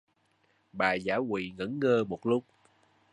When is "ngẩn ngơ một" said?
1.57-2.25